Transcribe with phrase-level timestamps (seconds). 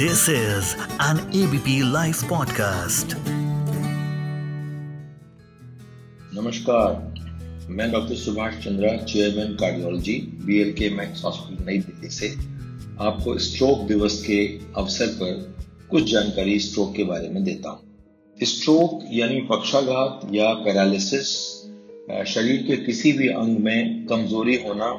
[0.00, 3.14] This is an ABP Life podcast.
[6.34, 6.92] नमस्कार,
[7.70, 10.14] मैं doctor Subhash Chandra, chairman cardiology
[10.44, 12.28] B L K Max hospital नई दिल्ली से
[13.00, 15.56] आपको stroke दिवस के अवसर पर
[15.90, 21.32] कुछ जानकारी स्ट्रोक के बारे में देता हूँ स्ट्रोक यानी पक्षाघात या पैरालिसिस
[22.34, 24.92] शरीर के किसी भी अंग में कमज़ोरी होना,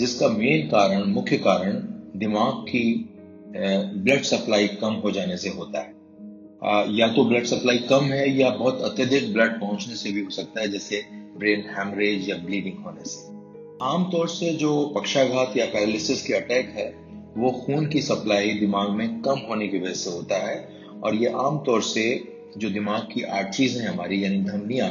[0.00, 1.72] जिसका मेन कारण, मुख्य कारण,
[2.18, 3.14] दिमाग की
[3.48, 5.96] ब्लड सप्लाई कम हो जाने से होता है।
[6.96, 10.60] या तो ब्लड सप्लाई कम है या बहुत अत्यधिक ब्लड पहुँचने से भी हो सकता
[10.60, 11.02] है, जैसे
[11.38, 13.26] ब्रेन हैमरेज या ब्लीडिंग होने से।
[13.82, 16.88] आमतौर से जो पक्षाघात या पैरालिसिस के अटैक है,
[17.36, 20.56] वो खून की सप्लाई दिमाग में कम होने की वजह से होता है।
[21.04, 22.04] और ये आमतौर से
[22.58, 24.90] जो दिमाग की आर्टरीज हैं हमारी, यानी धमनियाँ,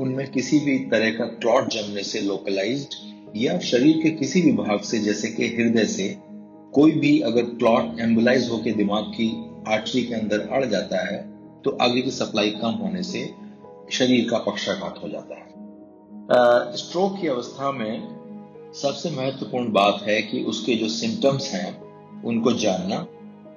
[0.00, 2.94] उनमें किसी भी तरह का क्लॉट जमने से लोकलाइज्ड
[3.36, 6.16] या शरीर के किसी भी भाग से, जैसे कि हृदय से
[6.74, 9.28] कोई भी अगर क्लॉट एम्बुलाइज होकर दिमाग की
[9.68, 11.18] आर्टरी के अंदर अड़ जाता है
[11.64, 13.22] तो आगे की सप्लाई कम होने से
[13.92, 20.42] शरीर का पक्षाघात हो जाता है। स्ट्रोक की अवस्था में सबसे महत्वपूर्ण बात है कि
[20.42, 23.06] उसके जो सिम्टम्स हैं, उनको जानना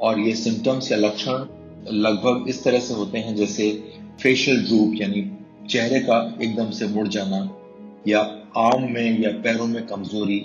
[0.00, 1.46] और ये सिम्टम्स या लक्षण
[1.92, 3.70] लगभग इस तरह से होते हैं, जैसे
[4.22, 5.30] फेशियल ड्रूप यानी
[5.70, 7.48] चेहरे का एकदम से मुड़ जाना,
[8.08, 8.20] या
[8.56, 10.44] आर्म में या पैरों में कमज़ोरी,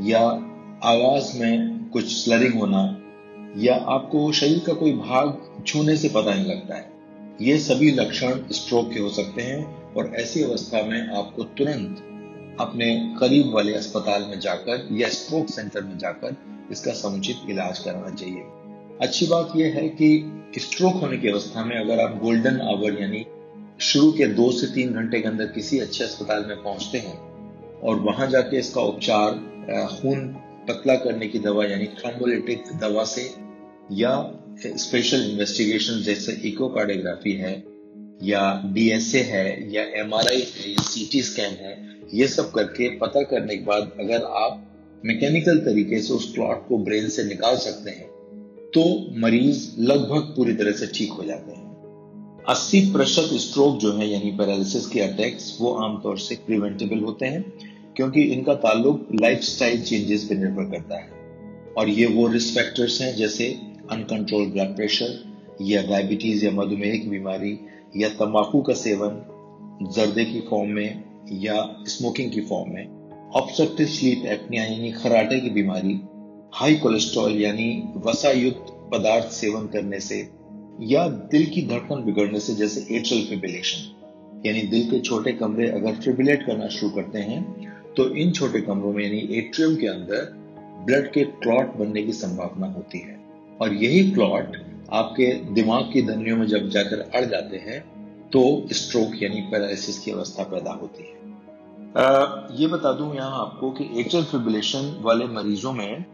[0.00, 0.20] या
[0.84, 2.80] आवाज़ में कुछ स्लरिंग होना,
[3.56, 6.90] या आपको शरीर का कोई भाग छूने से पता नहीं लगता है।
[7.40, 12.04] ये सभी लक्षण स्ट्रोक के हो सकते हैं और ऐसी अवस्था में आपको तुरंत
[12.60, 12.86] अपने
[13.20, 16.36] करीब वाले अस्पताल में जाकर या स्ट्रोक सेंटर में जाकर
[16.72, 18.42] इसका समुचित इलाज कराना चाहिए।
[19.00, 23.24] अच्छी बात यह है कि स्ट्रोक होने की अवस्था में अगर आप गोल्डन आवर यानी
[23.80, 27.18] शुरू के दो से तीन घंटे के अंदर किसी अच्छे अस्पताल में पहुँचते हैं
[27.80, 29.32] और वहाँ जाके इसका उपचार
[29.92, 30.28] खून
[30.68, 33.30] पतला करने की दवा, यानी थ्रोम्बोलिटिक दवा से,
[33.92, 34.12] या
[34.76, 37.52] स्पेशल इन्वेस्टिगेशन जैसे इकोकार्डियोग्राफी है,
[38.22, 41.76] या डीएसए है, या एमआरआई है, या सीटी स्कैन है,
[42.14, 44.64] ये सब करके पता करने के बाद अगर आप
[45.04, 48.06] मैकेनिकल तरीके से उस क्लॉट को ब्रेन से निकाल सकते हैं
[48.74, 48.82] तो
[49.20, 54.30] मरीज़ लगभग पूरी तरह से ठीक हो जाते हैं। 80 प्रतिशत स्ट्रोक जो है, यानी
[54.30, 57.44] पैरालिसिस के अटैक्स वो आमतौर से प्रिवेंटेबल होते हैं।
[57.98, 61.10] क्योंकि इनका ताल्लुक लाइफ स्टाइल चेंजेस पर निर्भर करता है।
[61.78, 63.58] और ये वो रिस्क फैक्टर्स हैं जैसे
[63.90, 67.60] अनकंट्रोल ब्लड प्रेशर या डायबिटीज़ या मधुमेह की बीमारी
[67.96, 69.10] या तंबाकू का सेवन
[69.96, 75.50] जर्दे की फॉर्म में या स्मोकिंग की फॉर्म में ऑब्स्ट्रक्टिव स्लीप एपनिया यानी खराटे की
[75.50, 76.00] बीमारी
[76.54, 80.28] हाई कोलेस्ट्रॉल यानी वसा युक्त पदार्थ सेवन करने से
[80.80, 83.94] या दिल की धड़कन बिगड़ने से जैसे एट्रल फिब्रिलेशन
[84.46, 88.92] यानी दिल के छोटे कमरे अगर फिब्रिलेट करना शुरू करते हैं तो इन छोटे कमरों
[88.92, 90.32] में यानी एट्रियम के अंदर
[90.86, 93.18] ब्लड के क्लॉट बनने की संभावना होती है।
[93.60, 94.56] और यही क्लॉट
[94.92, 97.80] आपके दिमाग की धमनियों में जब जाकर अड़ जाते हैं
[98.28, 98.42] तो
[98.72, 101.16] स्ट्रोक यानी पैरालिसिस की अवस्था पैदा होती है।
[101.96, 106.04] आ, ये बता दूँ यहाँ आपको कि एट्रियल फिब्रिलेशन वाले मरीजों में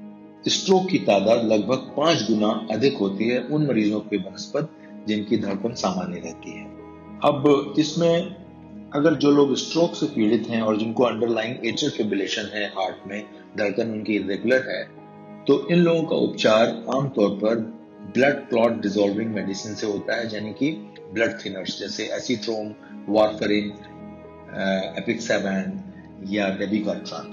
[0.49, 4.71] स्ट्रोक की तादाद लगभग पाँच गुना अधिक होती है उन मरीजों के बनस्पत
[5.09, 6.65] जिनकी धड़कन सामान्य रहती है।
[7.25, 8.44] अब इसमें
[8.95, 13.23] अगर जो लोग स्ट्रोक से पीड़ित हैं और जिनको अंडरलाइंग एचर फिब्रिलेशन है हार्ट में
[13.59, 14.83] धड़कन उनकी इरेगुलर है
[15.45, 16.67] तो इन लोगों का उपचार
[16.97, 17.55] आमतौर पर
[18.15, 20.71] ब्लड क्लॉट डिजोल्विंग मेडिसिन से होता है, यानी कि
[21.15, 22.73] ब्लड थिनर्स जैसे एसीट्रोम
[23.09, 23.73] वारफरिन
[24.99, 25.81] एपिक्सावैन
[26.31, 27.31] या डेबिकॉट्रान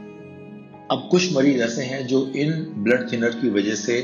[0.91, 4.01] अब कुछ मरीज़ ऐसे हैं जो इन ब्लड थिनर की वजह से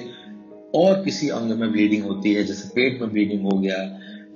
[0.75, 3.77] और किसी अंग में ब्लीडिंग होती है, जैसे पेट में ब्लीडिंग हो गया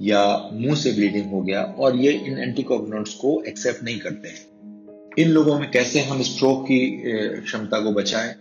[0.02, 5.16] या मुँह से ब्लीडिंग हो गया और ये इन एंटीकोगनेंट्स को एक्सेप्ट नहीं करते हैं।
[5.20, 6.80] इन लोगों में कैसे हम स्ट्रोक की
[7.42, 8.36] क्षमता को बचाएँ?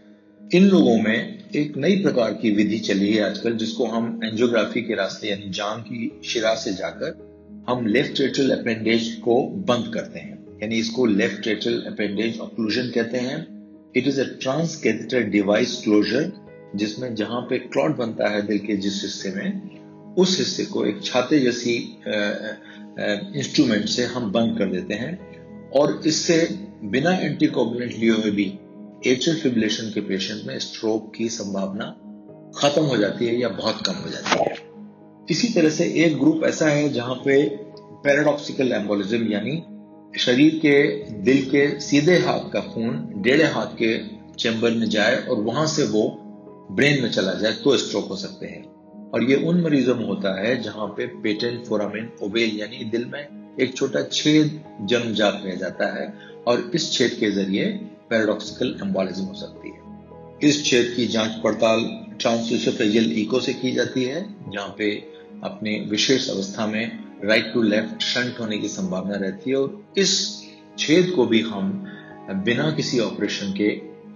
[0.55, 4.95] इन लोगों में एक नई प्रकार की विधि चली है आजकल, जिसको हम एंजियोग्राफी के
[4.95, 10.39] रास्ते यानी जान की शिरा से जाकर हम लेफ़्ट रेट्रल अपेंडेज को बंद करते हैं।
[10.63, 13.39] यानी इसको लेफ़्ट रेट्रल अपेंडेज ऑक्लूजन कहते हैं।
[13.97, 14.83] It is a trans
[15.31, 16.33] device closure
[16.77, 19.80] जिसमें जहाँ पे क्लॉट बनता है दिल के जिस हिस्से में
[20.19, 22.03] उस हिस्से को एक छाते जैसी
[23.39, 25.19] इंस्ट्रूमेंट से हम बंद कर देते हैं
[25.71, 26.49] और इससे
[26.85, 28.59] बिना एंटीकोगुलेंट लिए हुए भी
[29.07, 31.85] एट्रियल फिब्रिलेशन के पेशेंट में स्ट्रोक की संभावना
[32.59, 34.57] खत्म हो जाती है या बहुत कम हो जाती है।
[35.31, 37.43] इसी तरह से एक ग्रुप ऐसा है जहाँ पे
[38.05, 39.63] पैराडॉक्सिकल एम्बोलिज्म यानी
[40.19, 40.83] शरीर के
[41.23, 43.99] दिल के सीधे हाथ का खून डेढ़े हाथ के
[44.35, 46.09] चैम्बर में जाए और वहाँ से वो
[46.73, 48.63] ब्रेन में चला जाए तो स्ट्रोक हो सकते हैं।
[49.15, 53.57] और ये उन मरीजों में होता है जहाँ पे पेटेंट फोरामिन ओवेल यानी दिल में
[53.61, 56.15] एक छोटा छेद जन्मजात रह जाता है
[56.47, 57.65] और इस छेद के ज़रिए
[58.11, 59.79] पैराडॉक्सिकल एम्बोलिज्म हो सकती है।
[60.49, 61.85] इस छेद की जाँच पड़ताल
[62.21, 64.91] ट्रांसोसोफेजियल इको से की जाती है, जहाँ पे
[65.45, 70.43] अपने विशेष अवस्था में राइट टू लेफ़्ट शंट होने की संभावना रहती है और इस
[70.79, 71.73] छेद को भी हम
[72.45, 73.69] बिना किसी ऑपरेशन के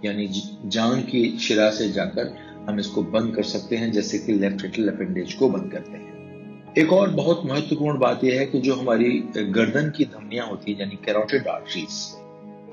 [0.09, 0.29] यानी
[0.67, 4.89] जान की शिरा से जाकर हम इसको बंद कर सकते हैं, जैसे कि लेफ़्ट एटल
[4.89, 9.11] अपेंडेज को बंद करते हैं। एक और बहुत महत्वपूर्ण बात यह है कि जो हमारी
[9.37, 12.03] गर्दन की धमनियाँ होती है, यानी कैरोटिड आर्टरीज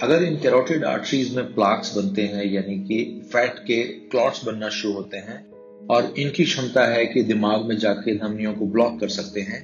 [0.04, 4.94] अगर इन कैरोटिड आर्टरीज में प्लाक्स बनते हैं, यानी कि फैट के क्लॉट्स बनना शुरू
[4.94, 5.46] होते हैं,
[5.88, 9.62] और इनकी क्षमता है कि दिमाग में जाके धमनियों को ब्लॉक कर सकते हैं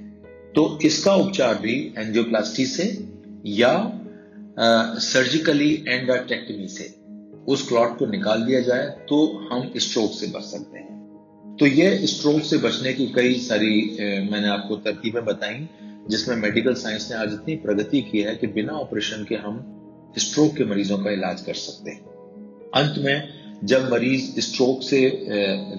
[0.56, 2.86] तो इसका उपचार भी एंजियोप्लास्टी से
[3.46, 3.74] या
[5.02, 6.84] सर्जिकली एंडाटेक्टमी से।
[7.48, 12.08] उस क्लॉट को निकाल दिया जाए तो हम स्ट्रोक से बच सकते हैं। तो ये
[12.08, 13.70] स्ट्रोक से बचने की कई सारी
[14.32, 15.68] मैंने आपको तरकीबें बताई,
[16.10, 19.64] जिसमें मेडिकल साइंस ने आज इतनी प्रगति की है कि बिना ऑपरेशन के हम
[20.18, 22.02] स्ट्रोक के मरीजों का इलाज कर सकते हैं।
[22.76, 23.30] अंत में,
[23.64, 25.00] जब मरीज़ स्ट्रोक से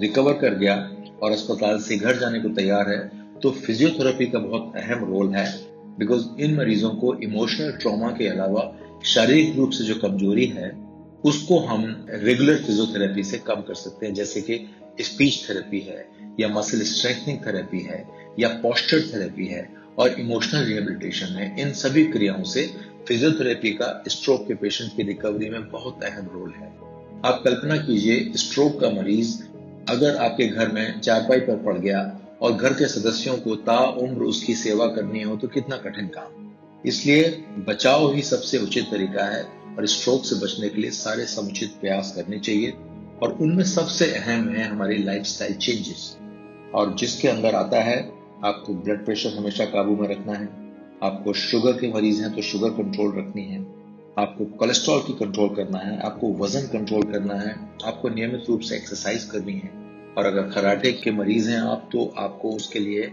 [0.01, 0.77] रिकवर कर गया
[1.23, 2.99] और अस्पताल से घर जाने को तैयार है
[3.41, 5.47] तो फिजियोथेरेपी का बहुत अहम रोल है
[5.99, 8.63] बिकॉज़ इन मरीजों को इमोशनल ट्रॉमा के अलावा
[9.05, 10.69] शारीरिक रूप से जो कमज़ोरी है
[11.25, 14.71] उसको हम रेगुलर फिजियोथेरेपी से कम कर सकते हैं, जैसे कि
[15.01, 16.09] स्पीच थेरेपी है,
[16.41, 22.05] या मसल स्ट्रेंथनिंग थेरेपी है, या पोस्टर थेरेपी है, और इमोशनल रिहेबिलिटेशन है। इन सभी
[22.05, 22.75] क्रियाओं से
[23.09, 26.89] फिजियोथेरेपी का स्ट्रोक के पेशेंट की रिकवरी में बहुत अहम रोल है।
[27.25, 29.43] आप कल्पना कीजिए स्ट्रोक का मरीज़
[29.89, 34.55] अगर आपके घर में चारपाई पर पड़ गया और घर के सदस्यों को ताउम्र उसकी
[34.55, 36.53] सेवा करनी हो तो कितना कठिन काम।
[36.87, 41.71] इसलिए बचाव ही सबसे उचित तरीका है। और स्ट्रोक से बचने के लिए सारे समुचित
[41.81, 42.75] प्रयास करने चाहिए।
[43.23, 46.17] और उनमें सबसे अहम है हमारी लाइफस्टाइल चेंजेस
[46.75, 48.13] और जिसके अंदर आता है,
[48.45, 50.49] आपको ब्लड प्रेशर हमेशा काबू में रखना है।
[51.03, 53.61] आपको शुगर के मरीज़ हैं तो शुगर कंट्रोल रखनी है।
[54.19, 58.77] आपको कोलेस्ट्रॉल की कंट्रोल करना है। आपको वज़न कंट्रोल करना है। आपको नियमित रूप से
[58.77, 59.69] एक्सरसाइज करनी है।
[60.19, 63.13] और अगर खराटे के मरीज़ हैं आप तो आपको उसके लिए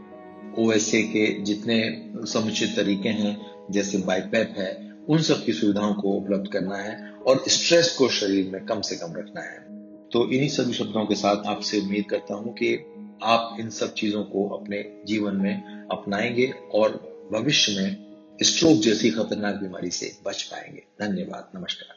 [0.60, 3.42] ओएसए के जितने समुचित तरीके हैं,
[3.72, 8.52] जैसे बाइपैप है उन सब की सुविधाओं को उपलब्ध करना है और स्ट्रेस को शरीर
[8.52, 9.60] में कम से कम रखना है।
[10.10, 12.75] तो इन्हीं सभी शब्दों के साथ आपसे उम्मीद करता हूँ कि
[13.24, 16.92] आप इन सब चीज़ों को अपने जीवन में अपनाएँगे और
[17.34, 18.06] भविष्य में
[18.44, 21.96] स्ट्रोक जैसी खतरनाक बीमारी से बच पाएँगे। धन्यवाद। नमस्कार।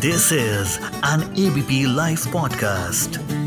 [0.00, 3.43] This is an ABP live podcast